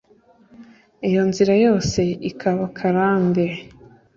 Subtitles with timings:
[1.07, 3.43] Iyo nzira yose ikaba akarande